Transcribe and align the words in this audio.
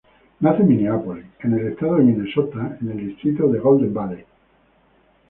Nace 0.43 0.63
en 0.63 0.67
Mineápolis, 0.67 1.27
en 1.41 1.53
el 1.59 1.67
estado 1.73 1.97
de 1.97 2.05
Minnesota, 2.05 2.75
en 2.81 2.89
el 2.89 2.97
distrito 3.05 3.47
de 3.47 3.59
Golden 3.59 3.93
Valley. 3.93 4.25